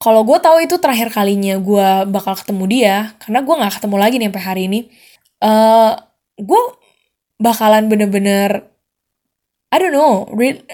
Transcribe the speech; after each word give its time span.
kalau 0.00 0.24
gue 0.24 0.38
tahu 0.40 0.64
itu 0.64 0.80
terakhir 0.80 1.12
kalinya 1.12 1.60
gue 1.60 1.88
bakal 2.08 2.32
ketemu 2.32 2.64
dia 2.66 2.96
karena 3.20 3.44
gue 3.44 3.54
nggak 3.54 3.74
ketemu 3.76 3.96
lagi 4.00 4.16
nih 4.16 4.28
sampai 4.32 4.44
hari 4.48 4.62
ini 4.64 4.80
uh, 5.44 5.92
gue 6.40 6.62
bakalan 7.36 7.92
bener-bener 7.92 8.64
I 9.68 9.76
don't 9.76 9.92
know 9.92 10.24
re 10.32 10.64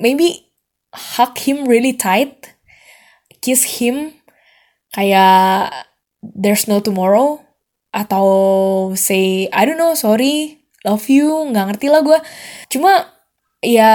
maybe 0.00 0.48
hug 0.96 1.36
him 1.36 1.68
really 1.68 1.92
tight 1.92 2.56
kiss 3.44 3.78
him 3.78 4.16
kayak 4.96 5.70
there's 6.24 6.64
no 6.64 6.80
tomorrow 6.80 7.44
atau 7.92 8.26
say 8.96 9.52
I 9.52 9.68
don't 9.68 9.76
know 9.76 9.92
sorry 9.92 10.64
love 10.88 11.04
you 11.12 11.28
nggak 11.52 11.76
ngerti 11.76 11.86
lah 11.92 12.00
gue 12.00 12.18
cuma 12.72 13.19
ya 13.60 13.92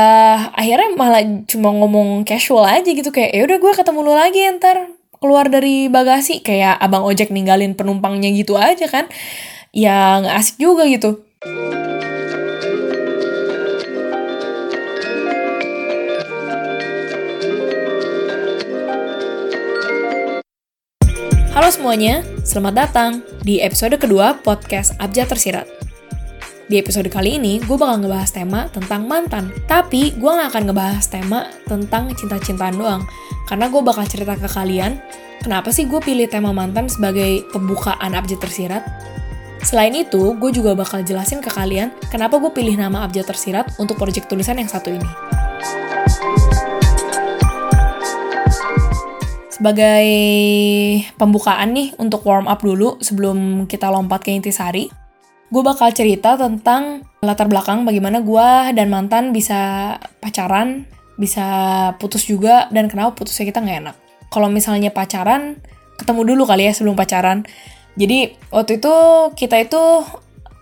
akhirnya 0.53 0.93
malah 0.93 1.25
cuma 1.49 1.73
ngomong 1.73 2.21
casual 2.21 2.69
aja 2.69 2.85
gitu 2.85 3.09
kayak 3.09 3.33
ya 3.33 3.41
udah 3.49 3.57
gue 3.57 3.73
ketemu 3.73 3.99
lu 4.05 4.13
lagi 4.13 4.41
ntar 4.61 4.93
keluar 5.17 5.49
dari 5.49 5.89
bagasi. 5.89 6.45
Kayak 6.45 6.77
abang 6.77 7.01
ojek 7.01 7.33
ninggalin 7.33 7.73
penumpangnya 7.73 8.29
gitu 8.37 8.53
aja 8.61 8.85
kan. 8.85 9.09
Ya 9.73 10.21
nggak 10.21 10.35
asik 10.37 10.55
juga 10.61 10.85
gitu. 10.85 11.25
Halo 21.55 21.71
semuanya, 21.71 22.21
selamat 22.45 22.73
datang 22.75 23.11
di 23.41 23.63
episode 23.63 23.97
kedua 23.97 24.37
podcast 24.43 24.93
Abjad 25.01 25.31
Tersirat. 25.31 25.94
Di 26.65 26.81
episode 26.81 27.13
kali 27.13 27.37
ini, 27.37 27.61
gue 27.61 27.77
bakal 27.77 28.01
ngebahas 28.01 28.33
tema 28.33 28.65
tentang 28.73 29.05
mantan. 29.05 29.53
Tapi, 29.69 30.17
gue 30.17 30.31
gak 30.33 30.49
akan 30.49 30.63
ngebahas 30.65 31.05
tema 31.05 31.45
tentang 31.69 32.09
cinta-cintaan 32.09 32.73
doang. 32.73 33.05
Karena 33.45 33.69
gue 33.69 33.85
bakal 33.85 34.09
cerita 34.09 34.33
ke 34.33 34.49
kalian, 34.49 34.97
kenapa 35.45 35.69
sih 35.69 35.85
gue 35.85 36.01
pilih 36.01 36.25
tema 36.25 36.49
mantan 36.57 36.89
sebagai 36.89 37.45
pembukaan 37.53 38.17
Abjad 38.17 38.41
Tersirat. 38.41 38.81
Selain 39.61 39.93
itu, 39.93 40.33
gue 40.41 40.49
juga 40.49 40.73
bakal 40.73 41.05
jelasin 41.05 41.37
ke 41.37 41.53
kalian 41.53 41.93
kenapa 42.09 42.41
gue 42.41 42.49
pilih 42.49 42.73
nama 42.73 43.05
Abjad 43.05 43.29
Tersirat 43.29 43.77
untuk 43.77 44.01
proyek 44.01 44.25
tulisan 44.25 44.57
yang 44.57 44.65
satu 44.65 44.89
ini. 44.89 45.09
Sebagai 49.53 50.09
pembukaan 51.13 51.77
nih 51.77 51.93
untuk 52.01 52.25
warm 52.25 52.49
up 52.49 52.65
dulu 52.65 52.97
sebelum 53.05 53.69
kita 53.69 53.85
lompat 53.93 54.25
ke 54.25 54.33
intisari, 54.33 55.04
gue 55.55 55.63
bakal 55.63 55.87
cerita 55.95 56.35
tentang 56.35 57.07
latar 57.23 57.47
belakang 57.47 57.87
bagaimana 57.87 58.19
gue 58.19 58.75
dan 58.75 58.91
mantan 58.91 59.31
bisa 59.31 59.95
pacaran, 60.19 60.83
bisa 61.15 61.47
putus 61.95 62.27
juga, 62.27 62.67
dan 62.75 62.91
kenapa 62.91 63.15
putusnya 63.15 63.47
kita 63.47 63.63
nggak 63.63 63.79
enak. 63.87 63.95
Kalau 64.27 64.51
misalnya 64.51 64.91
pacaran, 64.91 65.63
ketemu 65.95 66.35
dulu 66.35 66.43
kali 66.43 66.67
ya 66.67 66.75
sebelum 66.75 66.99
pacaran. 66.99 67.47
Jadi 67.95 68.35
waktu 68.51 68.83
itu 68.83 68.95
kita 69.39 69.63
itu 69.63 70.03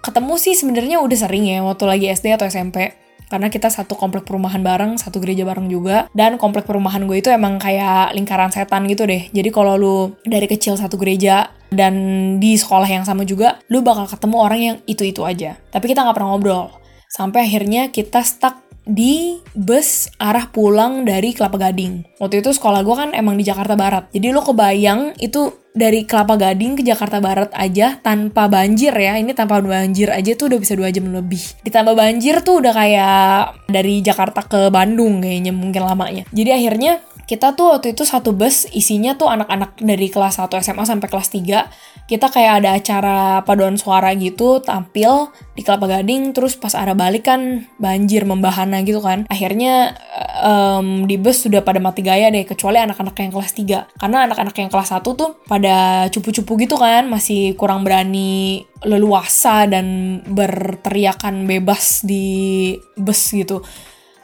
ketemu 0.05 0.33
sih 0.37 0.53
sebenarnya 0.53 1.01
udah 1.01 1.17
sering 1.17 1.49
ya 1.49 1.65
waktu 1.65 1.89
lagi 1.89 2.05
SD 2.13 2.37
atau 2.37 2.45
SMP 2.45 2.93
karena 3.33 3.49
kita 3.49 3.73
satu 3.73 3.97
komplek 3.97 4.29
perumahan 4.29 4.61
bareng, 4.61 5.01
satu 5.01 5.17
gereja 5.17 5.41
bareng 5.41 5.65
juga. 5.65 6.05
Dan 6.13 6.37
komplek 6.37 6.69
perumahan 6.69 7.01
gue 7.09 7.17
itu 7.17 7.33
emang 7.33 7.57
kayak 7.57 8.13
lingkaran 8.13 8.53
setan 8.53 8.85
gitu 8.85 9.09
deh. 9.09 9.33
Jadi 9.33 9.49
kalau 9.49 9.73
lu 9.73 10.13
dari 10.21 10.45
kecil 10.45 10.77
satu 10.77 11.01
gereja 11.01 11.49
dan 11.73 11.93
di 12.37 12.55
sekolah 12.55 12.87
yang 12.87 13.03
sama 13.03 13.25
juga, 13.27 13.59
lu 13.67 13.81
bakal 13.81 14.05
ketemu 14.07 14.37
orang 14.39 14.59
yang 14.61 14.77
itu-itu 14.85 15.25
aja. 15.25 15.57
Tapi 15.73 15.89
kita 15.91 16.05
nggak 16.05 16.15
pernah 16.15 16.29
ngobrol. 16.33 16.69
Sampai 17.09 17.45
akhirnya 17.45 17.93
kita 17.93 18.25
stuck 18.25 18.63
di 18.83 19.39
bus 19.55 20.11
arah 20.19 20.51
pulang 20.51 21.07
dari 21.07 21.31
Kelapa 21.31 21.55
Gading. 21.55 22.19
Waktu 22.19 22.43
itu 22.43 22.51
sekolah 22.51 22.83
gue 22.83 22.95
kan 22.95 23.09
emang 23.15 23.39
di 23.39 23.47
Jakarta 23.47 23.79
Barat. 23.79 24.11
Jadi 24.11 24.27
lo 24.35 24.43
kebayang 24.43 25.15
itu 25.23 25.63
dari 25.73 26.05
Kelapa 26.05 26.35
Gading 26.35 26.77
ke 26.79 26.83
Jakarta 26.85 27.23
Barat 27.23 27.49
aja 27.55 27.97
tanpa 28.03 28.51
banjir 28.51 28.91
ya. 28.91 29.15
Ini 29.17 29.31
tanpa 29.31 29.63
banjir 29.63 30.11
aja 30.11 30.35
tuh 30.35 30.51
udah 30.51 30.59
bisa 30.59 30.75
dua 30.75 30.91
jam 30.91 31.07
lebih. 31.09 31.41
Ditambah 31.63 31.95
banjir 31.95 32.43
tuh 32.43 32.59
udah 32.59 32.73
kayak 32.75 33.71
dari 33.71 34.03
Jakarta 34.03 34.43
ke 34.45 34.67
Bandung 34.67 35.23
kayaknya 35.23 35.55
mungkin 35.55 35.87
lamanya. 35.87 36.23
Jadi 36.35 36.49
akhirnya 36.51 36.99
kita 37.23 37.55
tuh 37.55 37.75
waktu 37.75 37.95
itu 37.95 38.03
satu 38.03 38.35
bus 38.35 38.67
isinya 38.75 39.15
tuh 39.15 39.31
anak-anak 39.31 39.79
dari 39.79 40.11
kelas 40.11 40.43
1 40.43 40.51
SMA 40.59 40.83
sampai 40.83 41.07
kelas 41.07 41.29
3 41.31 42.03
kita 42.03 42.27
kayak 42.27 42.53
ada 42.59 42.69
acara 42.75 43.17
paduan 43.47 43.79
suara 43.79 44.11
gitu 44.19 44.59
tampil 44.59 45.31
di 45.55 45.63
Kelapa 45.63 45.87
Gading 45.87 46.35
terus 46.35 46.59
pas 46.59 46.75
arah 46.75 46.91
balik 46.91 47.31
kan 47.31 47.63
banjir 47.79 48.27
membahana 48.27 48.83
gitu 48.83 48.99
kan. 48.99 49.23
Akhirnya 49.31 49.95
um, 50.43 51.07
di 51.07 51.15
bus 51.15 51.47
sudah 51.47 51.63
pada 51.63 51.79
mati 51.79 52.03
gaya 52.03 52.27
deh 52.27 52.43
kecuali 52.43 52.83
anak-anak 52.83 53.15
yang 53.15 53.31
kelas 53.31 53.51
3 53.55 54.03
karena 54.03 54.17
anak-anak 54.27 54.55
yang 54.59 54.69
kelas 54.69 54.91
1 54.91 54.99
tuh 55.15 55.31
pada 55.47 56.07
cupu-cupu 56.11 56.59
gitu 56.59 56.75
kan 56.75 57.07
masih 57.07 57.55
kurang 57.55 57.87
berani 57.87 58.67
leluasa 58.83 59.63
dan 59.71 60.19
berteriakan 60.27 61.47
bebas 61.47 62.03
di 62.03 62.75
bus 62.99 63.31
gitu 63.31 63.63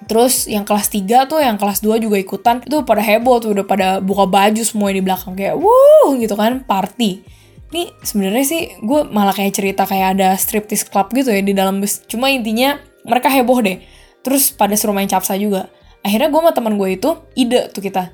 Terus 0.10 0.50
yang 0.50 0.66
kelas 0.66 0.90
3 0.90 1.30
tuh, 1.30 1.38
yang 1.38 1.62
kelas 1.62 1.86
2 1.86 2.02
juga 2.02 2.18
ikutan. 2.18 2.66
Itu 2.66 2.82
pada 2.82 3.06
heboh 3.06 3.38
tuh, 3.38 3.54
udah 3.54 3.66
pada 3.70 3.88
buka 4.02 4.26
baju 4.26 4.62
semua 4.66 4.90
di 4.90 5.06
belakang. 5.06 5.38
Kayak, 5.38 5.62
wuh 5.62 6.18
gitu 6.18 6.34
kan, 6.34 6.66
party. 6.66 7.22
Ini 7.70 7.94
sebenarnya 8.02 8.46
sih 8.50 8.62
gue 8.82 9.06
malah 9.14 9.30
kayak 9.30 9.54
cerita 9.54 9.86
kayak 9.86 10.18
ada 10.18 10.34
striptease 10.34 10.90
club 10.90 11.14
gitu 11.14 11.30
ya 11.30 11.46
di 11.46 11.54
dalam 11.54 11.78
bus. 11.78 12.02
Cuma 12.10 12.34
intinya 12.34 12.82
mereka 13.06 13.30
heboh 13.30 13.62
deh. 13.62 13.78
Terus 14.26 14.50
pada 14.50 14.74
suruh 14.74 14.98
main 14.98 15.06
capsa 15.06 15.38
juga. 15.38 15.70
Akhirnya 16.02 16.34
gue 16.34 16.42
sama 16.42 16.52
teman 16.58 16.82
gue 16.82 16.98
itu 16.98 17.14
ide 17.38 17.70
tuh 17.70 17.86
kita 17.86 18.10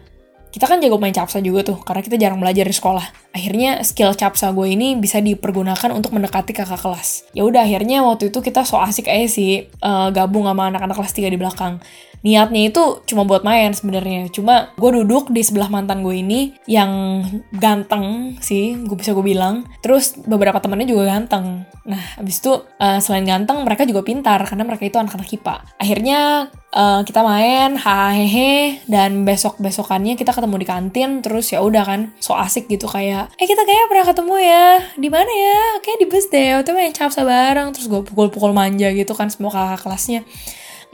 kita 0.52 0.72
kan 0.72 0.80
jago 0.80 0.96
main 0.96 1.12
capsa 1.12 1.44
juga 1.44 1.68
tuh, 1.68 1.84
karena 1.84 2.00
kita 2.00 2.16
jarang 2.16 2.40
belajar 2.40 2.64
di 2.64 2.72
sekolah. 2.72 3.25
Akhirnya 3.36 3.84
skill 3.84 4.16
capsa 4.16 4.56
gue 4.56 4.72
ini 4.72 4.96
bisa 4.96 5.20
dipergunakan 5.20 5.92
untuk 5.92 6.16
mendekati 6.16 6.56
kakak 6.56 6.80
kelas. 6.80 7.28
Ya 7.36 7.44
udah 7.44 7.68
akhirnya 7.68 8.00
waktu 8.08 8.32
itu 8.32 8.40
kita 8.40 8.64
so 8.64 8.80
asik 8.80 9.12
aja 9.12 9.28
sih 9.28 9.68
uh, 9.84 10.08
gabung 10.16 10.48
sama 10.48 10.72
anak-anak 10.72 10.96
kelas 10.96 11.12
3 11.12 11.28
di 11.28 11.36
belakang. 11.36 11.84
Niatnya 12.24 12.72
itu 12.72 13.04
cuma 13.06 13.28
buat 13.28 13.44
main 13.44 13.76
sebenarnya. 13.76 14.32
Cuma 14.32 14.72
gue 14.80 15.04
duduk 15.04 15.30
di 15.36 15.44
sebelah 15.44 15.68
mantan 15.68 16.00
gue 16.02 16.16
ini 16.16 16.56
yang 16.66 17.22
ganteng 17.52 18.40
sih 18.40 18.80
gue 18.80 18.96
bisa 18.96 19.12
gue 19.12 19.22
bilang. 19.22 19.68
Terus 19.84 20.16
beberapa 20.24 20.64
temannya 20.64 20.88
juga 20.88 21.12
ganteng. 21.12 21.68
Nah 21.86 22.02
abis 22.18 22.42
itu 22.42 22.56
uh, 22.56 22.98
selain 23.04 23.28
ganteng 23.28 23.62
mereka 23.62 23.86
juga 23.86 24.02
pintar 24.02 24.42
karena 24.48 24.64
mereka 24.66 24.90
itu 24.90 24.98
anak-anak 24.98 25.30
kipa 25.30 25.62
akhirnya 25.78 26.50
uh, 26.74 27.02
kita 27.06 27.22
main 27.22 27.78
hahehe 27.80 28.84
dan 28.90 29.22
besok 29.24 29.62
besokannya 29.62 30.18
kita 30.20 30.34
ketemu 30.34 30.56
di 30.60 30.68
kantin 30.68 31.10
terus 31.22 31.54
ya 31.54 31.62
udah 31.64 31.84
kan 31.86 32.02
so 32.18 32.34
asik 32.34 32.68
gitu 32.68 32.90
kayak 32.90 33.25
eh 33.36 33.48
kita 33.48 33.64
kayak 33.66 33.86
pernah 33.92 34.06
ketemu 34.08 34.36
ya. 34.42 34.68
Di 34.96 35.10
mana 35.10 35.32
ya? 35.32 35.60
Kayak 35.82 35.98
di 36.02 36.08
bus 36.08 36.26
deh. 36.30 36.50
Waktu 36.60 36.72
main 36.72 36.94
capsa 36.94 37.22
bareng. 37.26 37.74
Terus 37.74 37.88
gue 37.90 38.02
pukul-pukul 38.06 38.52
manja 38.52 38.90
gitu 38.92 39.14
kan 39.18 39.28
semua 39.28 39.52
kakak 39.54 39.86
kelasnya. 39.86 40.22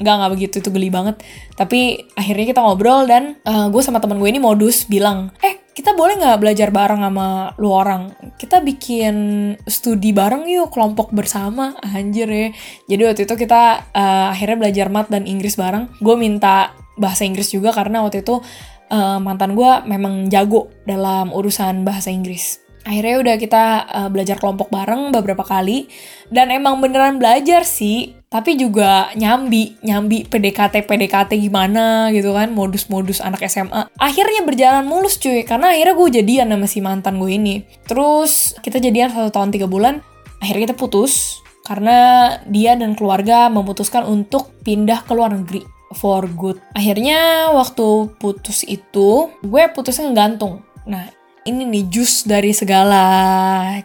Nggak 0.01 0.13
nggak 0.17 0.31
begitu. 0.33 0.55
Itu 0.63 0.69
geli 0.73 0.89
banget. 0.89 1.21
Tapi 1.55 2.11
akhirnya 2.17 2.45
kita 2.51 2.59
ngobrol 2.63 3.05
dan 3.05 3.37
uh, 3.45 3.67
gue 3.69 3.81
sama 3.83 4.01
teman 4.01 4.17
gue 4.17 4.29
ini 4.29 4.41
modus 4.41 4.87
bilang 4.89 5.31
eh 5.39 5.61
kita 5.71 5.95
boleh 5.95 6.19
nggak 6.19 6.39
belajar 6.43 6.69
bareng 6.69 7.01
sama 7.01 7.55
lu 7.55 7.71
orang? 7.71 8.11
Kita 8.35 8.59
bikin 8.59 9.15
studi 9.63 10.11
bareng 10.11 10.43
yuk 10.51 10.71
kelompok 10.71 11.15
bersama. 11.15 11.79
Anjir 11.79 12.27
ya. 12.27 12.49
Jadi 12.91 13.01
waktu 13.07 13.21
itu 13.23 13.35
kita 13.39 13.93
uh, 13.95 14.35
akhirnya 14.35 14.67
belajar 14.67 14.87
mat 14.91 15.07
dan 15.07 15.23
Inggris 15.23 15.55
bareng. 15.55 15.87
Gue 16.03 16.19
minta 16.19 16.75
bahasa 16.99 17.23
Inggris 17.23 17.49
juga 17.49 17.71
karena 17.71 18.03
waktu 18.03 18.21
itu 18.21 18.43
uh, 18.91 19.17
mantan 19.23 19.55
gue 19.55 19.71
memang 19.87 20.27
jago 20.27 20.67
dalam 20.83 21.31
urusan 21.31 21.87
bahasa 21.87 22.11
Inggris. 22.11 22.59
Akhirnya 22.81 23.21
udah 23.21 23.35
kita 23.37 23.63
uh, 23.87 24.09
belajar 24.09 24.41
kelompok 24.41 24.73
bareng 24.73 25.13
beberapa 25.13 25.45
kali. 25.45 25.87
Dan 26.27 26.51
emang 26.51 26.83
beneran 26.83 27.17
belajar 27.17 27.63
sih 27.63 28.19
tapi 28.31 28.55
juga 28.55 29.11
nyambi 29.19 29.75
nyambi 29.83 30.23
PDKT 30.23 30.87
PDKT 30.87 31.35
gimana 31.35 32.07
gitu 32.15 32.31
kan 32.31 32.55
modus-modus 32.55 33.19
anak 33.19 33.43
SMA 33.51 33.91
akhirnya 33.99 34.47
berjalan 34.47 34.87
mulus 34.87 35.19
cuy 35.19 35.43
karena 35.43 35.75
akhirnya 35.75 35.99
gue 35.99 36.09
jadian 36.23 36.47
sama 36.47 36.67
si 36.71 36.79
mantan 36.79 37.19
gue 37.19 37.31
ini. 37.35 37.67
Terus 37.83 38.55
kita 38.63 38.79
jadian 38.79 39.11
satu 39.11 39.35
tahun 39.35 39.51
tiga 39.51 39.67
bulan 39.67 39.99
akhirnya 40.39 40.71
kita 40.71 40.79
putus 40.79 41.43
karena 41.67 42.31
dia 42.47 42.79
dan 42.79 42.95
keluarga 42.95 43.51
memutuskan 43.51 44.07
untuk 44.07 44.55
pindah 44.63 45.03
ke 45.03 45.11
luar 45.11 45.35
negeri 45.35 45.80
for 45.97 46.27
good 46.31 46.57
akhirnya 46.75 47.51
waktu 47.55 48.11
putus 48.17 48.63
itu 48.67 49.31
gue 49.41 49.63
putusnya 49.73 50.09
ngegantung 50.09 50.63
nah 50.87 51.07
ini 51.41 51.65
nih 51.65 51.85
jus 51.89 52.23
dari 52.25 52.53
segala 52.53 53.03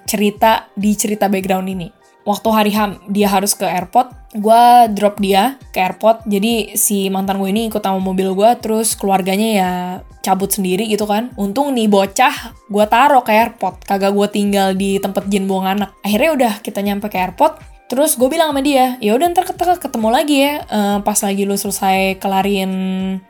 cerita 0.05 0.69
di 0.77 0.93
cerita 0.93 1.27
background 1.33 1.69
ini 1.73 1.89
waktu 2.27 2.49
hari 2.51 2.73
Ham 2.75 2.99
dia 3.07 3.31
harus 3.31 3.55
ke 3.55 3.63
airport, 3.63 4.11
gue 4.35 4.63
drop 4.93 5.23
dia 5.23 5.57
ke 5.71 5.79
airport. 5.79 6.27
Jadi 6.27 6.75
si 6.75 7.07
mantan 7.09 7.39
gue 7.39 7.49
ini 7.49 7.71
ikut 7.71 7.81
sama 7.81 8.03
mobil 8.03 8.35
gue, 8.35 8.51
terus 8.59 8.99
keluarganya 8.99 9.49
ya 9.55 9.71
cabut 10.27 10.51
sendiri 10.51 10.91
gitu 10.91 11.07
kan. 11.07 11.31
Untung 11.39 11.71
nih 11.73 11.87
bocah 11.87 12.53
gue 12.67 12.85
taruh 12.91 13.23
ke 13.23 13.33
airport, 13.33 13.87
kagak 13.87 14.13
gue 14.13 14.27
tinggal 14.29 14.75
di 14.75 14.99
tempat 14.99 15.31
jin 15.31 15.47
buang 15.47 15.79
anak. 15.79 15.95
Akhirnya 16.03 16.31
udah 16.35 16.53
kita 16.61 16.83
nyampe 16.83 17.07
ke 17.07 17.17
airport, 17.23 17.63
Terus 17.87 18.19
gue 18.19 18.27
bilang 18.27 18.51
sama 18.51 18.67
dia, 18.67 18.99
ya 18.99 19.15
udah 19.15 19.31
ntar 19.31 19.47
ketemu 19.79 20.09
lagi 20.11 20.37
ya 20.43 20.67
uh, 20.67 20.99
pas 21.07 21.15
lagi 21.23 21.47
lu 21.47 21.55
selesai 21.55 22.19
kelarin 22.19 22.71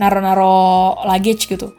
naro-naro 0.01 0.97
luggage 1.05 1.45
gitu. 1.49 1.77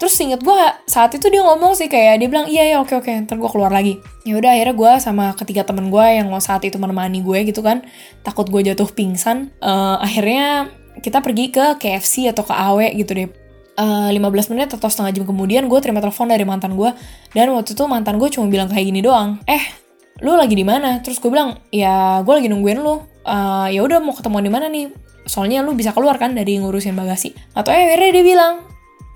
terus 0.00 0.16
inget 0.16 0.40
gue 0.40 0.56
saat 0.88 1.12
itu 1.12 1.28
dia 1.28 1.44
ngomong 1.44 1.76
sih 1.76 1.84
kayak 1.84 2.24
dia 2.24 2.28
bilang 2.32 2.48
iya 2.48 2.72
ya 2.72 2.80
oke 2.80 3.04
oke 3.04 3.12
ntar 3.28 3.36
gue 3.36 3.50
keluar 3.52 3.68
lagi. 3.68 4.00
Ya 4.24 4.40
udah 4.40 4.56
akhirnya 4.56 4.72
gue 4.72 4.92
sama 4.96 5.36
ketiga 5.36 5.60
temen 5.60 5.92
gue 5.92 6.06
yang 6.16 6.32
saat 6.40 6.64
itu 6.64 6.80
menemani 6.80 7.20
gue 7.20 7.44
gitu 7.44 7.60
kan 7.60 7.84
takut 8.24 8.48
gue 8.48 8.64
jatuh 8.72 8.88
pingsan 8.88 9.52
uh, 9.60 10.00
akhirnya 10.00 10.72
kita 11.04 11.20
pergi 11.20 11.52
ke 11.52 11.76
KFC 11.76 12.32
atau 12.32 12.48
ke 12.48 12.54
AW 12.56 12.80
gitu 12.96 13.12
deh. 13.12 13.28
Uh, 13.76 14.08
15 14.08 14.56
menit 14.56 14.72
atau 14.72 14.88
setengah 14.88 15.20
jam 15.20 15.24
kemudian 15.28 15.68
gue 15.68 15.78
terima 15.84 16.00
telepon 16.00 16.32
dari 16.32 16.48
mantan 16.48 16.80
gue 16.80 16.96
dan 17.36 17.52
waktu 17.52 17.76
itu 17.76 17.84
mantan 17.84 18.16
gue 18.16 18.28
cuma 18.32 18.48
bilang 18.48 18.72
kayak 18.72 18.88
gini 18.88 19.04
doang. 19.04 19.36
Eh 19.44 19.89
lu 20.20 20.36
lagi 20.36 20.54
di 20.58 20.66
mana? 20.66 21.00
Terus 21.00 21.22
gue 21.22 21.30
bilang 21.32 21.56
ya 21.72 22.20
gue 22.20 22.34
lagi 22.34 22.48
nungguin 22.50 22.80
lu. 22.82 23.00
Uh, 23.20 23.68
ya 23.68 23.84
udah 23.84 24.00
mau 24.00 24.12
ketemu 24.12 24.36
di 24.42 24.50
mana 24.52 24.66
nih? 24.68 24.92
Soalnya 25.28 25.62
lu 25.62 25.76
bisa 25.76 25.94
keluar 25.94 26.18
kan 26.18 26.34
dari 26.34 26.58
ngurusin 26.60 26.96
bagasi. 26.98 27.32
Atau 27.54 27.72
eh 27.72 27.94
akhirnya 27.94 28.20
dia 28.20 28.24
bilang 28.24 28.54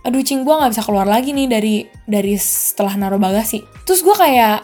aduh 0.05 0.20
cing 0.20 0.44
gue 0.44 0.52
nggak 0.52 0.76
bisa 0.76 0.85
keluar 0.85 1.08
lagi 1.08 1.32
nih 1.32 1.49
dari 1.49 1.75
dari 2.05 2.37
setelah 2.37 2.96
naruh 2.96 3.20
bagasi. 3.20 3.64
Terus 3.88 4.00
gue 4.05 4.17
kayak 4.17 4.58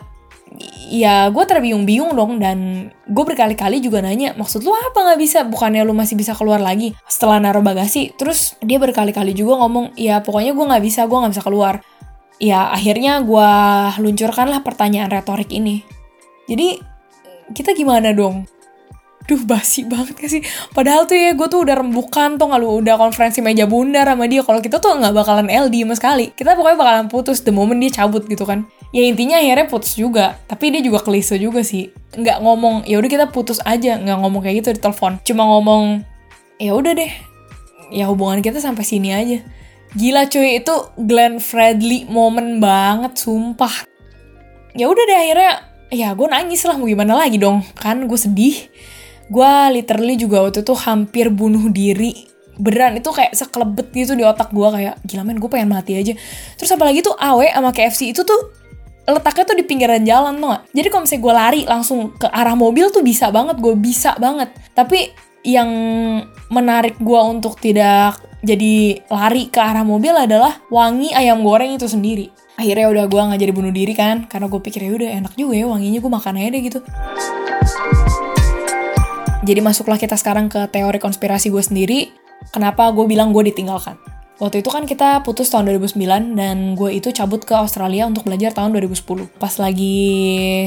ya 0.91 1.31
gue 1.31 1.45
terbingung-bingung 1.47 2.13
dong 2.19 2.43
dan 2.43 2.91
gue 3.07 3.25
berkali-kali 3.25 3.79
juga 3.79 4.03
nanya 4.03 4.35
maksud 4.35 4.61
lu 4.65 4.73
apa 4.73 4.97
nggak 4.97 5.21
bisa? 5.21 5.39
Bukannya 5.49 5.85
lu 5.85 5.97
masih 5.97 6.17
bisa 6.17 6.37
keluar 6.37 6.61
lagi 6.61 6.93
setelah 7.09 7.41
naruh 7.41 7.65
bagasi? 7.65 8.13
Terus 8.17 8.57
dia 8.61 8.77
berkali-kali 8.77 9.33
juga 9.33 9.61
ngomong 9.65 9.97
ya 9.97 10.21
pokoknya 10.21 10.53
gue 10.53 10.67
nggak 10.73 10.85
bisa 10.85 11.01
gue 11.09 11.19
nggak 11.19 11.33
bisa 11.37 11.45
keluar. 11.45 11.75
Ya 12.41 12.73
akhirnya 12.73 13.21
gue 13.21 13.51
luncurkanlah 14.01 14.65
pertanyaan 14.65 15.13
retorik 15.13 15.53
ini 15.53 16.00
jadi 16.51 16.83
kita 17.55 17.79
gimana 17.79 18.11
dong? 18.11 18.43
Duh 19.31 19.47
basi 19.47 19.87
banget 19.87 20.19
gak 20.19 20.27
sih? 20.27 20.43
Padahal 20.75 21.07
tuh 21.07 21.15
ya 21.15 21.39
gue 21.39 21.47
tuh 21.47 21.63
udah 21.63 21.79
rembukan 21.79 22.35
tuh 22.35 22.51
lu? 22.59 22.83
Udah 22.83 22.99
konferensi 22.99 23.39
meja 23.39 23.63
bundar 23.71 24.11
sama 24.11 24.27
dia. 24.27 24.43
Kalau 24.43 24.59
kita 24.59 24.83
tuh 24.83 24.99
nggak 24.99 25.15
bakalan 25.15 25.47
LD 25.47 25.87
sama 25.87 25.95
sekali. 25.95 26.35
Kita 26.35 26.59
pokoknya 26.59 26.79
bakalan 26.79 27.07
putus 27.07 27.47
the 27.47 27.55
moment 27.55 27.79
dia 27.79 27.95
cabut 27.95 28.27
gitu 28.27 28.43
kan. 28.43 28.67
Ya 28.91 29.07
intinya 29.07 29.39
akhirnya 29.39 29.71
putus 29.71 29.95
juga. 29.95 30.35
Tapi 30.51 30.75
dia 30.75 30.83
juga 30.83 30.99
klise 31.07 31.39
juga 31.39 31.63
sih. 31.63 31.95
Nggak 32.19 32.43
ngomong 32.43 32.91
ya 32.91 32.99
udah 32.99 33.11
kita 33.11 33.27
putus 33.31 33.63
aja. 33.63 34.03
Nggak 34.03 34.19
ngomong 34.19 34.41
kayak 34.43 34.67
gitu 34.67 34.69
di 34.75 34.81
telepon. 34.83 35.23
Cuma 35.23 35.47
ngomong 35.47 36.03
ya 36.59 36.75
udah 36.75 36.91
deh. 36.99 37.13
Ya 37.95 38.11
hubungan 38.11 38.43
kita 38.43 38.59
sampai 38.59 38.83
sini 38.83 39.15
aja. 39.15 39.39
Gila 39.95 40.27
cuy. 40.27 40.59
Itu 40.59 40.91
Glenn 40.99 41.39
Fredly 41.39 42.11
momen 42.11 42.59
banget 42.59 43.15
sumpah. 43.15 43.87
Ya 44.75 44.91
udah 44.91 45.07
deh 45.07 45.19
akhirnya 45.19 45.70
ya 45.91 46.15
gue 46.15 46.27
nangis 46.31 46.63
lah 46.65 46.79
mau 46.79 46.87
gimana 46.87 47.19
lagi 47.19 47.37
dong 47.37 47.67
kan 47.79 48.07
gue 48.07 48.19
sedih 48.19 48.57
gue 49.31 49.53
literally 49.75 50.19
juga 50.19 50.43
waktu 50.47 50.63
itu 50.63 50.75
hampir 50.75 51.31
bunuh 51.31 51.71
diri 51.71 52.27
beneran 52.61 52.99
itu 52.99 53.11
kayak 53.11 53.35
sekelebet 53.35 53.89
gitu 53.95 54.13
di 54.15 54.23
otak 54.27 54.55
gue 54.55 54.69
kayak 54.71 54.95
gila 55.07 55.23
men 55.27 55.39
gue 55.39 55.51
pengen 55.51 55.71
mati 55.71 55.97
aja 55.97 56.13
terus 56.59 56.71
apalagi 56.71 57.03
tuh 57.03 57.15
AW 57.15 57.47
sama 57.51 57.71
KFC 57.75 58.15
itu 58.15 58.23
tuh 58.23 58.61
letaknya 59.09 59.45
tuh 59.49 59.57
di 59.59 59.65
pinggiran 59.67 60.03
jalan 60.07 60.39
tuh 60.39 60.49
gak? 60.55 60.63
Jadi 60.71 60.87
kalau 60.93 61.03
misalnya 61.03 61.23
gue 61.25 61.35
lari 61.35 61.61
langsung 61.67 61.99
ke 62.15 62.29
arah 62.31 62.55
mobil 62.55 62.87
tuh 62.95 63.03
bisa 63.03 63.33
banget, 63.35 63.59
gue 63.59 63.75
bisa 63.75 64.15
banget. 64.21 64.55
Tapi 64.77 65.11
yang 65.43 65.71
menarik 66.53 67.01
gue 67.01 67.21
untuk 67.27 67.57
tidak 67.59 68.21
jadi 68.41 69.05
lari 69.13 69.53
ke 69.53 69.61
arah 69.61 69.85
mobil 69.85 70.17
adalah 70.17 70.65
wangi 70.73 71.13
ayam 71.13 71.45
goreng 71.45 71.77
itu 71.77 71.85
sendiri. 71.85 72.33
Akhirnya 72.57 72.89
udah 72.89 73.05
gue 73.09 73.21
nggak 73.21 73.41
jadi 73.41 73.53
bunuh 73.53 73.73
diri 73.73 73.93
kan, 73.97 74.25
karena 74.29 74.49
gue 74.49 74.61
pikir 74.61 74.85
ya 74.85 74.93
udah 74.97 75.11
enak 75.25 75.33
juga 75.37 75.55
ya 75.57 75.67
wanginya 75.69 76.01
gue 76.01 76.13
makan 76.13 76.35
aja 76.41 76.49
deh 76.53 76.63
gitu. 76.65 76.81
Jadi 79.41 79.61
masuklah 79.65 79.97
kita 79.97 80.21
sekarang 80.21 80.53
ke 80.53 80.69
teori 80.69 81.01
konspirasi 81.01 81.49
gue 81.49 81.65
sendiri. 81.65 82.01
Kenapa 82.53 82.89
gue 82.93 83.05
bilang 83.09 83.33
gue 83.33 83.49
ditinggalkan? 83.53 83.97
Waktu 84.41 84.65
itu 84.65 84.73
kan 84.73 84.89
kita 84.89 85.21
putus 85.21 85.53
tahun 85.53 85.69
2009 85.69 86.33
dan 86.33 86.73
gue 86.73 86.97
itu 86.97 87.13
cabut 87.13 87.45
ke 87.45 87.53
Australia 87.53 88.09
untuk 88.09 88.25
belajar 88.25 88.57
tahun 88.57 88.73
2010. 88.73 89.37
Pas 89.37 89.55
lagi 89.61 90.01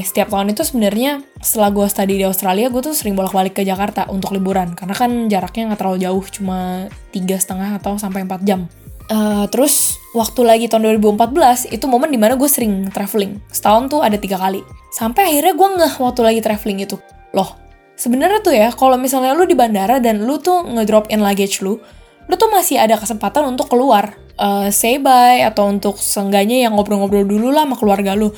setiap 0.06 0.30
tahun 0.30 0.54
itu 0.54 0.62
sebenarnya 0.62 1.26
setelah 1.42 1.74
gue 1.74 1.86
study 1.90 2.22
di 2.22 2.24
Australia, 2.24 2.70
gue 2.70 2.78
tuh 2.78 2.94
sering 2.94 3.18
bolak-balik 3.18 3.58
ke 3.58 3.66
Jakarta 3.66 4.06
untuk 4.06 4.30
liburan. 4.30 4.78
Karena 4.78 4.94
kan 4.94 5.26
jaraknya 5.26 5.74
nggak 5.74 5.80
terlalu 5.82 5.98
jauh, 6.06 6.24
cuma 6.30 6.86
tiga 7.10 7.34
setengah 7.34 7.82
atau 7.82 7.98
sampai 7.98 8.22
4 8.22 8.46
jam. 8.46 8.70
Uh, 9.10 9.44
terus 9.50 9.98
waktu 10.14 10.40
lagi 10.46 10.66
tahun 10.70 10.96
2014 11.02 11.74
itu 11.74 11.84
momen 11.90 12.14
di 12.14 12.16
mana 12.16 12.38
gue 12.38 12.46
sering 12.46 12.94
traveling. 12.94 13.42
Setahun 13.50 13.90
tuh 13.90 14.06
ada 14.06 14.14
tiga 14.14 14.38
kali. 14.38 14.62
Sampai 14.94 15.34
akhirnya 15.34 15.50
gue 15.50 15.68
ngeh 15.82 15.94
waktu 15.98 16.20
lagi 16.22 16.40
traveling 16.46 16.86
itu. 16.86 16.94
Loh, 17.34 17.58
sebenarnya 17.98 18.38
tuh 18.38 18.54
ya 18.54 18.70
kalau 18.70 18.94
misalnya 18.94 19.34
lu 19.34 19.50
di 19.50 19.58
bandara 19.58 19.98
dan 19.98 20.22
lu 20.22 20.38
tuh 20.38 20.62
ngedrop 20.62 21.10
in 21.10 21.26
luggage 21.26 21.58
lu 21.58 21.82
lu 22.28 22.34
tuh 22.40 22.48
masih 22.48 22.80
ada 22.80 22.96
kesempatan 22.96 23.44
untuk 23.44 23.68
keluar 23.68 24.16
uh, 24.40 24.68
say 24.72 24.96
bye 24.98 25.44
atau 25.44 25.68
untuk 25.68 26.00
seenggaknya 26.00 26.68
yang 26.68 26.76
ngobrol-ngobrol 26.76 27.26
dulu 27.26 27.52
lah 27.52 27.68
sama 27.68 27.76
keluarga 27.76 28.12
lu 28.16 28.32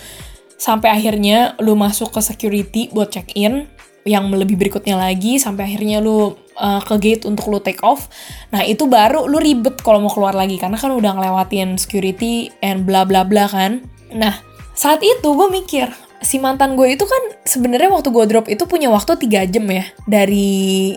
sampai 0.57 0.89
akhirnya 0.93 1.55
lu 1.61 1.77
masuk 1.77 2.11
ke 2.17 2.21
security 2.25 2.83
buat 2.91 3.13
check 3.13 3.37
in 3.37 3.69
yang 4.07 4.31
lebih 4.31 4.55
berikutnya 4.57 4.95
lagi 4.95 5.37
sampai 5.37 5.67
akhirnya 5.67 5.99
lu 5.99 6.39
uh, 6.57 6.81
ke 6.81 6.95
gate 7.03 7.27
untuk 7.27 7.51
lu 7.51 7.59
take 7.59 7.83
off. 7.83 8.07
Nah, 8.55 8.63
itu 8.63 8.87
baru 8.87 9.27
lu 9.27 9.43
ribet 9.43 9.83
kalau 9.83 9.99
mau 9.99 10.13
keluar 10.15 10.33
lagi 10.33 10.57
karena 10.57 10.79
kan 10.79 10.95
udah 10.95 11.19
ngelewatin 11.19 11.75
security 11.77 12.55
and 12.63 12.87
bla 12.87 13.03
bla 13.03 13.27
bla 13.27 13.51
kan. 13.51 13.83
Nah, 14.15 14.39
saat 14.79 15.03
itu 15.03 15.27
gue 15.27 15.49
mikir, 15.51 15.91
si 16.23 16.39
mantan 16.39 16.79
gue 16.79 16.95
itu 16.95 17.03
kan 17.03 17.23
sebenarnya 17.43 17.91
waktu 17.91 18.09
gue 18.15 18.25
drop 18.31 18.47
itu 18.47 18.65
punya 18.71 18.89
waktu 18.95 19.19
3 19.19 19.53
jam 19.53 19.67
ya 19.67 19.85
dari 20.07 20.95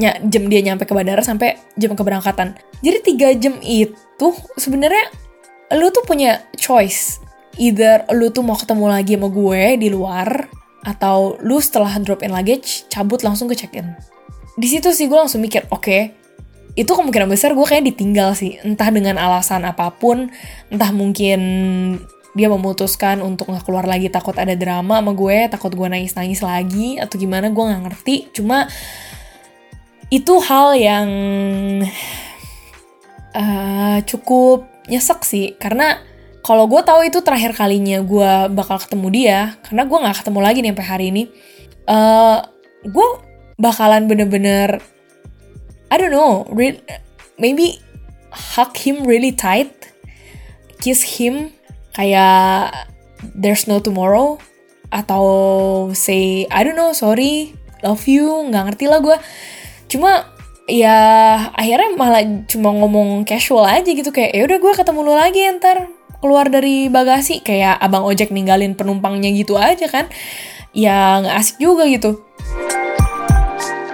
ny 0.00 0.08
jam 0.32 0.48
dia 0.48 0.60
nyampe 0.64 0.88
ke 0.88 0.92
bandara 0.96 1.20
sampai 1.20 1.60
jam 1.76 1.92
keberangkatan. 1.92 2.56
Jadi 2.80 2.98
tiga 3.04 3.28
jam 3.36 3.60
itu 3.60 4.28
sebenarnya 4.56 5.12
lu 5.76 5.92
tuh 5.92 6.02
punya 6.08 6.40
choice. 6.56 7.20
Either 7.60 8.08
lu 8.16 8.32
tuh 8.32 8.40
mau 8.40 8.56
ketemu 8.56 8.88
lagi 8.88 9.20
sama 9.20 9.28
gue 9.28 9.62
di 9.76 9.88
luar 9.92 10.48
atau 10.80 11.36
lu 11.44 11.60
setelah 11.60 11.92
drop 12.00 12.24
in 12.24 12.32
luggage 12.32 12.88
cabut 12.88 13.20
langsung 13.20 13.52
ke 13.52 13.54
check 13.54 13.76
in. 13.76 13.92
Di 14.56 14.66
situ 14.66 14.88
sih 14.96 15.06
gue 15.06 15.18
langsung 15.18 15.44
mikir, 15.44 15.68
oke, 15.68 15.84
okay, 15.84 16.02
itu 16.78 16.88
kemungkinan 16.88 17.28
besar 17.28 17.52
gue 17.52 17.66
kayak 17.66 17.84
ditinggal 17.92 18.32
sih, 18.32 18.56
entah 18.64 18.88
dengan 18.88 19.20
alasan 19.20 19.68
apa 19.68 19.92
pun, 19.92 20.32
entah 20.72 20.90
mungkin 20.94 21.40
dia 22.30 22.46
memutuskan 22.46 23.18
untuk 23.26 23.50
nggak 23.50 23.66
keluar 23.66 23.82
lagi 23.82 24.06
takut 24.06 24.38
ada 24.38 24.54
drama 24.54 25.02
sama 25.02 25.12
gue 25.18 25.50
takut 25.50 25.74
gue 25.74 25.88
nangis 25.90 26.14
nangis 26.14 26.38
lagi 26.46 26.94
atau 27.02 27.18
gimana 27.18 27.50
gue 27.50 27.58
nggak 27.58 27.82
ngerti 27.90 28.16
cuma 28.30 28.70
itu 30.10 30.34
hal 30.42 30.74
yang 30.74 31.08
uh, 33.34 33.98
cukup 34.04 34.66
nyesek 34.90 35.22
sih. 35.22 35.54
Karena 35.56 36.02
kalau 36.40 36.66
gue 36.66 36.80
tahu 36.82 37.06
itu 37.06 37.20
terakhir 37.20 37.52
kalinya 37.52 38.00
gue 38.00 38.32
bakal 38.56 38.80
ketemu 38.80 39.08
dia 39.12 39.40
karena 39.64 39.84
gue 39.84 39.98
nggak 40.00 40.18
ketemu 40.24 40.40
lagi 40.40 40.58
nih 40.64 40.70
sampai 40.72 40.88
hari 40.88 41.06
ini 41.12 41.22
uh, 41.84 42.40
gue 42.84 43.08
bakalan 43.60 44.08
bener-bener 44.08 44.80
I 45.92 45.96
don't 46.00 46.14
know 46.14 46.48
maybe 47.36 47.76
hug 48.32 48.72
him 48.72 49.04
really 49.04 49.36
tight 49.36 49.92
kiss 50.80 51.20
him 51.20 51.52
kayak 51.92 52.72
there's 53.36 53.68
no 53.68 53.84
tomorrow 53.84 54.40
atau 54.88 55.24
say 55.92 56.48
I 56.48 56.64
don't 56.64 56.78
know 56.78 56.96
sorry 56.96 57.52
love 57.84 58.08
you 58.08 58.48
nggak 58.48 58.74
ngerti 58.74 58.84
lah 58.88 59.04
gue 59.04 59.16
cuma 59.90 60.30
ya 60.70 60.96
akhirnya 61.58 61.98
malah 61.98 62.22
cuma 62.46 62.70
ngomong 62.70 63.26
casual 63.26 63.66
aja 63.66 63.90
gitu. 63.90 64.14
Kayak 64.14 64.30
ya 64.38 64.42
udah 64.46 64.58
gue 64.62 64.72
ketemu 64.78 65.00
lu 65.02 65.14
lagi 65.18 65.40
ntar 65.58 65.90
keluar 66.22 66.46
dari 66.46 66.86
bagasi. 66.86 67.42
Kayak 67.42 67.82
abang 67.82 68.06
ojek 68.06 68.30
ninggalin 68.30 68.78
penumpangnya 68.78 69.34
gitu 69.34 69.58
aja 69.58 69.90
kan. 69.90 70.06
Ya 70.70 71.18
nggak 71.18 71.34
asik 71.34 71.56
juga 71.58 71.90
gitu. 71.90 72.22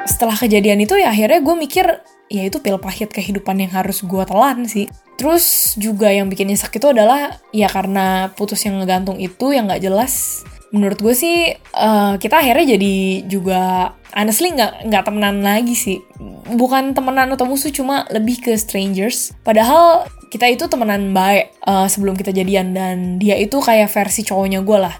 Setelah 0.04 0.36
kejadian 0.36 0.84
itu 0.84 1.00
ya 1.00 1.10
akhirnya 1.10 1.40
gue 1.40 1.56
mikir 1.56 1.86
ya 2.26 2.42
itu 2.42 2.58
pil 2.58 2.76
pahit 2.76 3.14
kehidupan 3.14 3.56
yang 3.64 3.72
harus 3.72 4.04
gue 4.04 4.22
telan 4.28 4.68
sih. 4.68 4.86
Terus 5.16 5.72
juga 5.80 6.12
yang 6.12 6.28
bikin 6.28 6.52
nyesek 6.52 6.76
itu 6.76 6.92
adalah 6.92 7.40
ya 7.48 7.72
karena 7.72 8.28
putus 8.36 8.60
yang 8.68 8.76
ngegantung 8.84 9.16
itu 9.16 9.56
yang 9.56 9.64
nggak 9.64 9.80
jelas. 9.80 10.44
Menurut 10.76 11.00
gue 11.00 11.14
sih 11.16 11.56
uh, 11.72 12.20
kita 12.20 12.44
akhirnya 12.44 12.76
jadi 12.76 13.24
juga 13.24 13.96
honestly 14.12 14.52
nggak 14.52 14.92
nggak 14.92 15.02
temenan 15.08 15.40
lagi 15.40 15.72
sih. 15.72 16.04
Bukan 16.52 16.92
temenan 16.92 17.32
atau 17.32 17.48
musuh 17.48 17.72
cuma 17.72 18.04
lebih 18.12 18.44
ke 18.44 18.52
strangers. 18.60 19.32
Padahal 19.40 20.04
kita 20.28 20.44
itu 20.52 20.68
temenan 20.68 21.16
baik 21.16 21.56
uh, 21.64 21.88
sebelum 21.88 22.12
kita 22.12 22.36
jadian 22.36 22.76
dan 22.76 23.16
dia 23.16 23.40
itu 23.40 23.56
kayak 23.64 23.88
versi 23.88 24.20
cowoknya 24.20 24.60
gue 24.60 24.78
lah. 24.78 24.92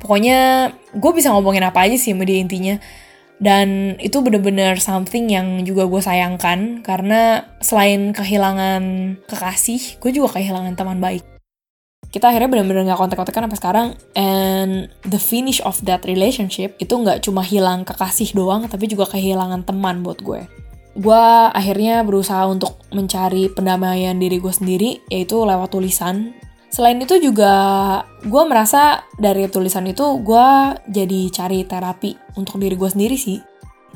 Pokoknya 0.00 0.72
gue 0.96 1.12
bisa 1.12 1.28
ngomongin 1.36 1.68
apa 1.68 1.84
aja 1.84 2.00
sih 2.00 2.16
sama 2.16 2.24
dia 2.24 2.40
intinya 2.40 2.80
dan 3.38 3.94
itu 4.02 4.18
bener-bener 4.18 4.82
something 4.82 5.30
yang 5.30 5.62
juga 5.62 5.86
gue 5.86 6.02
sayangkan 6.02 6.82
karena 6.82 7.46
selain 7.62 8.10
kehilangan 8.10 9.14
kekasih, 9.30 10.02
gue 10.02 10.10
juga 10.10 10.38
kehilangan 10.38 10.74
teman 10.74 10.98
baik. 10.98 11.37
Kita 12.08 12.32
akhirnya 12.32 12.48
bener-bener 12.48 12.88
gak 12.88 13.04
kontak-kontakan 13.04 13.44
sampai 13.48 13.60
sekarang 13.60 13.86
and 14.16 14.88
the 15.04 15.20
finish 15.20 15.60
of 15.60 15.76
that 15.84 16.00
relationship 16.08 16.72
itu 16.80 16.96
gak 17.04 17.20
cuma 17.20 17.44
hilang 17.44 17.84
kekasih 17.84 18.32
doang 18.32 18.64
tapi 18.64 18.88
juga 18.88 19.04
kehilangan 19.12 19.68
teman 19.68 20.00
buat 20.00 20.20
gue. 20.24 20.48
gue 20.98 21.24
akhirnya 21.54 22.02
berusaha 22.02 22.42
untuk 22.50 22.74
mencari 22.90 23.46
pendamaian 23.54 24.18
diri 24.18 24.42
gue 24.42 24.50
sendiri, 24.50 24.98
yaitu 25.06 25.38
lewat 25.38 25.70
tulisan. 25.70 26.34
Selain 26.74 26.98
itu 26.98 27.22
juga 27.22 27.54
gue 28.26 28.42
merasa 28.50 29.06
dari 29.14 29.46
tulisan 29.46 29.86
itu 29.86 30.02
gue 30.26 30.48
jadi 30.90 31.20
cari 31.30 31.62
terapi 31.62 32.34
untuk 32.34 32.58
diri 32.58 32.74
gue 32.74 32.90
sendiri 32.90 33.14
sih. 33.14 33.38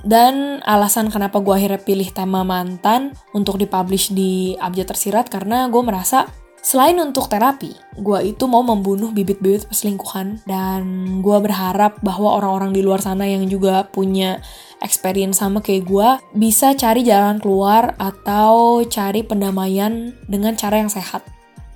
Dan 0.03 0.63
alasan 0.63 1.11
kenapa 1.11 1.43
gue 1.43 1.55
akhirnya 1.55 1.83
pilih 1.83 2.07
tema 2.15 2.47
mantan 2.47 3.19
untuk 3.35 3.59
dipublish 3.59 4.15
di 4.15 4.55
Abjad 4.63 4.95
Tersirat 4.95 5.27
karena 5.27 5.67
gue 5.67 5.83
merasa 5.83 6.31
Selain 6.63 6.95
untuk 7.03 7.27
terapi, 7.27 7.75
gue 7.99 8.19
itu 8.23 8.47
mau 8.47 8.63
membunuh 8.63 9.11
bibit-bibit 9.11 9.67
perselingkuhan 9.67 10.47
dan 10.47 10.83
gue 11.19 11.39
berharap 11.43 11.99
bahwa 12.07 12.39
orang-orang 12.39 12.71
di 12.71 12.87
luar 12.87 13.03
sana 13.03 13.27
yang 13.27 13.51
juga 13.51 13.91
punya 13.91 14.39
experience 14.79 15.43
sama 15.43 15.59
kayak 15.59 15.91
gue 15.91 16.09
bisa 16.39 16.71
cari 16.79 17.03
jalan 17.03 17.43
keluar 17.43 17.99
atau 17.99 18.79
cari 18.87 19.27
pendamaian 19.27 20.15
dengan 20.31 20.55
cara 20.55 20.79
yang 20.79 20.87
sehat. 20.87 21.27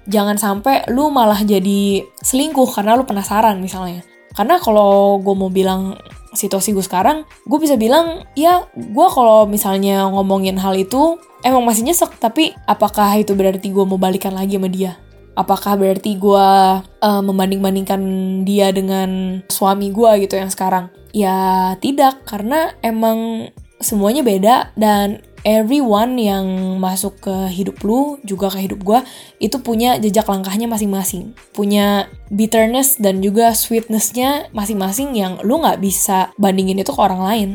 Jangan 0.06 0.38
sampai 0.38 0.86
lu 0.94 1.10
malah 1.10 1.42
jadi 1.42 2.06
selingkuh 2.22 2.70
karena 2.70 2.94
lu 2.94 3.02
penasaran 3.02 3.58
misalnya. 3.58 4.06
Karena 4.38 4.62
kalau 4.62 5.18
gue 5.18 5.34
mau 5.34 5.50
bilang 5.50 5.98
situasi 6.36 6.76
gue 6.76 6.84
sekarang, 6.84 7.24
gue 7.48 7.58
bisa 7.58 7.80
bilang, 7.80 8.28
ya 8.36 8.68
gue 8.76 9.08
kalau 9.08 9.48
misalnya 9.48 10.04
ngomongin 10.12 10.60
hal 10.60 10.76
itu, 10.76 11.16
emang 11.40 11.64
masih 11.64 11.88
nyesek, 11.88 12.20
tapi 12.20 12.52
apakah 12.68 13.16
itu 13.16 13.32
berarti 13.32 13.72
gue 13.72 13.84
mau 13.88 13.96
balikan 13.96 14.36
lagi 14.36 14.60
sama 14.60 14.68
dia? 14.68 15.00
Apakah 15.36 15.76
berarti 15.76 16.16
gue 16.16 16.48
uh, 16.80 17.22
membanding-bandingkan 17.24 18.00
dia 18.44 18.72
dengan 18.72 19.40
suami 19.48 19.92
gue 19.92 20.28
gitu 20.28 20.36
yang 20.36 20.52
sekarang? 20.52 20.92
Ya 21.16 21.72
tidak, 21.80 22.24
karena 22.28 22.76
emang 22.84 23.48
semuanya 23.80 24.24
beda 24.24 24.72
dan 24.76 25.20
everyone 25.46 26.18
yang 26.18 26.42
masuk 26.82 27.22
ke 27.22 27.36
hidup 27.54 27.78
lu 27.86 28.18
juga 28.26 28.50
ke 28.50 28.66
hidup 28.66 28.82
gue 28.82 28.98
itu 29.38 29.62
punya 29.62 29.94
jejak 30.02 30.26
langkahnya 30.26 30.66
masing-masing. 30.66 31.38
Punya 31.54 32.10
bitterness 32.34 32.98
dan 32.98 33.22
juga 33.22 33.54
sweetnessnya 33.54 34.50
masing-masing 34.50 35.14
yang 35.14 35.38
lu 35.46 35.62
nggak 35.62 35.78
bisa 35.78 36.34
bandingin 36.34 36.82
itu 36.82 36.90
ke 36.90 36.98
orang 36.98 37.22
lain. 37.22 37.50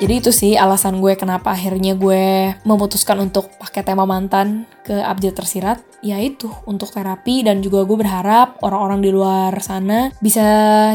Jadi 0.00 0.14
itu 0.16 0.32
sih 0.32 0.56
alasan 0.56 0.98
gue 1.04 1.12
kenapa 1.12 1.52
akhirnya 1.52 1.92
gue 1.92 2.56
memutuskan 2.64 3.20
untuk 3.20 3.52
pakai 3.60 3.84
tema 3.84 4.08
mantan 4.08 4.66
ke 4.82 4.98
abjad 4.98 5.38
tersirat. 5.38 5.78
Yaitu 6.00 6.48
untuk 6.64 6.88
terapi 6.88 7.44
dan 7.44 7.60
juga 7.60 7.84
gue 7.84 7.92
berharap 8.00 8.56
orang-orang 8.64 9.04
di 9.04 9.12
luar 9.12 9.52
sana 9.60 10.08
bisa 10.24 10.40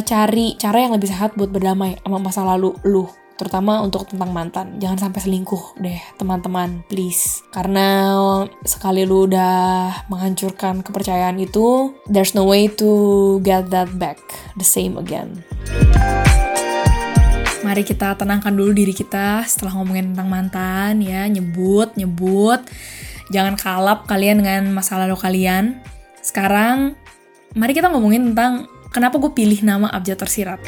cari 0.02 0.58
cara 0.58 0.82
yang 0.82 0.98
lebih 0.98 1.14
sehat 1.14 1.38
buat 1.38 1.54
berdamai 1.54 2.02
sama 2.02 2.18
masa 2.18 2.42
lalu 2.42 2.74
lu 2.82 3.06
terutama 3.36 3.84
untuk 3.84 4.08
tentang 4.08 4.32
mantan. 4.32 4.80
Jangan 4.80 5.08
sampai 5.08 5.20
selingkuh 5.24 5.80
deh 5.80 6.00
teman-teman 6.16 6.84
please. 6.88 7.44
Karena 7.52 8.12
sekali 8.64 9.04
lu 9.04 9.28
udah 9.28 10.08
menghancurkan 10.08 10.82
kepercayaan 10.84 11.40
itu 11.40 11.96
there's 12.08 12.34
no 12.36 12.48
way 12.48 12.72
to 12.72 13.40
get 13.44 13.68
that 13.72 13.92
back 14.00 14.20
the 14.56 14.68
same 14.68 14.96
again. 14.96 15.44
Mari 17.66 17.82
kita 17.82 18.14
tenangkan 18.14 18.54
dulu 18.54 18.78
diri 18.78 18.94
kita 18.94 19.42
setelah 19.50 19.82
ngomongin 19.82 20.14
tentang 20.14 20.30
mantan 20.30 21.02
ya, 21.02 21.26
nyebut, 21.26 21.98
nyebut. 21.98 22.62
Jangan 23.34 23.58
kalap 23.58 24.06
kalian 24.06 24.46
dengan 24.46 24.70
masa 24.70 25.02
lalu 25.02 25.18
kalian. 25.18 25.82
Sekarang, 26.22 26.94
mari 27.58 27.74
kita 27.74 27.90
ngomongin 27.90 28.32
tentang 28.32 28.70
kenapa 28.94 29.18
gue 29.18 29.34
pilih 29.34 29.66
nama 29.66 29.90
Abjad 29.90 30.22
Tersirat 30.22 30.62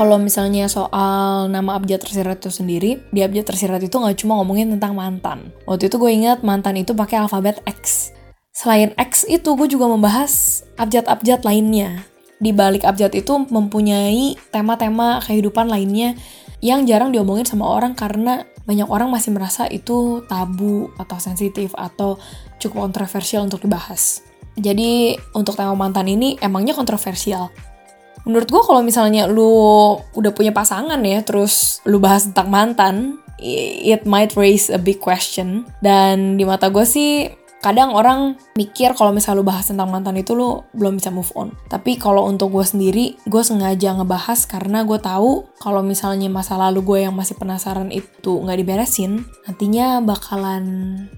kalau 0.00 0.16
misalnya 0.16 0.64
soal 0.64 1.52
nama 1.52 1.76
abjad 1.76 2.00
tersirat 2.00 2.40
itu 2.40 2.48
sendiri, 2.48 3.04
di 3.12 3.20
abjad 3.20 3.44
tersirat 3.52 3.84
itu 3.84 3.92
nggak 3.92 4.16
cuma 4.24 4.40
ngomongin 4.40 4.72
tentang 4.72 4.96
mantan. 4.96 5.52
Waktu 5.68 5.92
itu 5.92 6.00
gue 6.00 6.08
ingat 6.08 6.40
mantan 6.40 6.80
itu 6.80 6.96
pakai 6.96 7.20
alfabet 7.20 7.60
X. 7.68 8.08
Selain 8.48 8.96
X 8.96 9.28
itu, 9.28 9.44
gue 9.44 9.68
juga 9.68 9.92
membahas 9.92 10.64
abjad-abjad 10.80 11.44
lainnya. 11.44 12.08
Di 12.40 12.48
balik 12.56 12.88
abjad 12.88 13.12
itu 13.12 13.44
mempunyai 13.52 14.40
tema-tema 14.48 15.20
kehidupan 15.20 15.68
lainnya 15.68 16.16
yang 16.64 16.88
jarang 16.88 17.12
diomongin 17.12 17.44
sama 17.44 17.68
orang 17.68 17.92
karena 17.92 18.48
banyak 18.64 18.88
orang 18.88 19.12
masih 19.12 19.36
merasa 19.36 19.68
itu 19.68 20.24
tabu 20.24 20.88
atau 20.96 21.20
sensitif 21.20 21.76
atau 21.76 22.16
cukup 22.56 22.88
kontroversial 22.88 23.44
untuk 23.44 23.60
dibahas. 23.60 24.24
Jadi 24.56 25.20
untuk 25.36 25.60
tema 25.60 25.76
mantan 25.76 26.08
ini 26.08 26.40
emangnya 26.40 26.72
kontroversial 26.72 27.52
menurut 28.24 28.48
gue 28.48 28.62
kalau 28.62 28.80
misalnya 28.84 29.24
lu 29.26 29.96
udah 30.16 30.32
punya 30.34 30.52
pasangan 30.52 31.00
ya 31.00 31.24
terus 31.24 31.80
lu 31.88 32.00
bahas 32.02 32.28
tentang 32.28 32.48
mantan 32.52 32.96
it 33.40 34.04
might 34.04 34.36
raise 34.36 34.68
a 34.68 34.76
big 34.76 35.00
question 35.00 35.64
dan 35.80 36.36
di 36.36 36.44
mata 36.44 36.68
gue 36.68 36.84
sih 36.84 37.32
kadang 37.60 37.92
orang 37.92 38.40
mikir 38.56 38.96
kalau 38.96 39.12
misalnya 39.12 39.44
lu 39.44 39.46
bahas 39.46 39.68
tentang 39.68 39.92
mantan 39.92 40.16
itu 40.16 40.32
lu 40.32 40.64
belum 40.72 40.96
bisa 40.96 41.12
move 41.12 41.28
on. 41.36 41.52
Tapi 41.68 42.00
kalau 42.00 42.24
untuk 42.24 42.56
gue 42.56 42.64
sendiri, 42.64 43.20
gue 43.28 43.42
sengaja 43.44 44.00
ngebahas 44.00 44.48
karena 44.48 44.82
gue 44.82 44.96
tahu 44.96 45.44
kalau 45.60 45.84
misalnya 45.84 46.32
masa 46.32 46.56
lalu 46.56 46.80
gue 46.80 46.98
yang 47.04 47.12
masih 47.12 47.36
penasaran 47.36 47.92
itu 47.92 48.40
nggak 48.40 48.58
diberesin, 48.64 49.28
nantinya 49.44 50.00
bakalan 50.00 50.64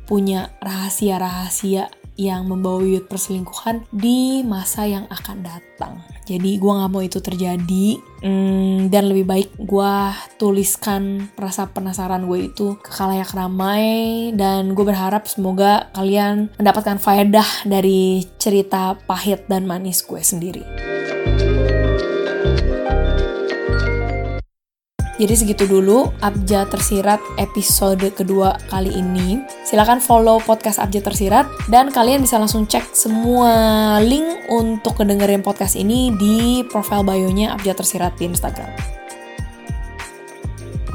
punya 0.05 0.51
rahasia-rahasia 0.59 2.02
yang 2.31 2.47
membawa 2.47 2.79
wujud 2.79 3.11
perselingkuhan 3.11 3.83
di 3.91 4.47
masa 4.47 4.87
yang 4.87 5.11
akan 5.11 5.43
datang. 5.43 5.99
Jadi 6.23 6.55
gue 6.63 6.71
gak 6.71 6.91
mau 6.93 7.03
itu 7.03 7.19
terjadi 7.19 7.99
hmm, 8.23 8.87
dan 8.95 9.11
lebih 9.11 9.27
baik 9.27 9.51
gue 9.59 9.95
tuliskan 10.39 11.35
rasa 11.35 11.67
penasaran 11.67 12.31
gue 12.31 12.55
itu 12.55 12.79
ke 12.79 12.91
kalayak 12.95 13.35
ramai 13.35 14.31
dan 14.39 14.79
gue 14.79 14.85
berharap 14.87 15.27
semoga 15.27 15.91
kalian 15.99 16.55
mendapatkan 16.63 17.03
faedah 17.03 17.67
dari 17.67 18.23
cerita 18.39 18.95
pahit 19.09 19.51
dan 19.51 19.67
manis 19.67 20.07
gue 20.07 20.23
sendiri. 20.23 20.92
Jadi 25.23 25.39
segitu 25.39 25.71
dulu 25.71 26.11
Abjad 26.19 26.75
Tersirat 26.75 27.23
episode 27.39 28.11
kedua 28.11 28.59
kali 28.67 28.91
ini. 28.91 29.39
Silahkan 29.63 30.03
follow 30.03 30.43
podcast 30.43 30.83
Abjad 30.83 31.07
Tersirat 31.07 31.47
dan 31.71 31.95
kalian 31.95 32.27
bisa 32.27 32.43
langsung 32.43 32.67
cek 32.67 32.91
semua 32.91 34.03
link 34.03 34.51
untuk 34.51 34.99
kedengerin 34.99 35.39
podcast 35.47 35.79
ini 35.79 36.11
di 36.19 36.67
profile 36.67 37.07
bio-nya 37.07 37.55
Abjad 37.55 37.79
Tersirat 37.79 38.19
di 38.19 38.35
Instagram. 38.35 38.67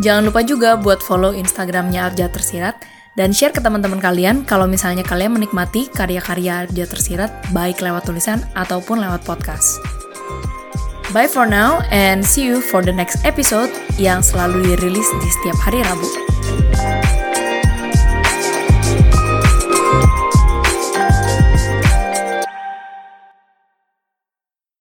Jangan 0.03 0.27
lupa 0.27 0.43
juga 0.43 0.75
buat 0.75 1.00
follow 1.00 1.31
Instagramnya 1.31 2.12
Abjad 2.12 2.36
Tersirat 2.36 2.84
dan 3.15 3.31
share 3.31 3.55
ke 3.55 3.63
teman-teman 3.63 4.03
kalian 4.03 4.43
kalau 4.43 4.67
misalnya 4.67 5.07
kalian 5.07 5.39
menikmati 5.39 5.88
karya-karya 5.88 6.67
Abjad 6.67 6.91
Tersirat 6.91 7.31
baik 7.55 7.79
lewat 7.79 8.03
tulisan 8.03 8.43
ataupun 8.60 9.00
lewat 9.00 9.24
podcast. 9.24 9.79
Bye 11.15 11.31
for 11.31 11.48
now 11.48 11.79
and 11.96 12.19
see 12.19 12.43
you 12.43 12.60
for 12.60 12.84
the 12.84 12.91
next 12.91 13.24
episode 13.24 13.72
yang 13.97 14.21
selalu 14.21 14.73
dirilis 14.73 15.09
di 15.21 15.29
setiap 15.29 15.57
hari 15.61 15.81
Rabu. 15.81 16.26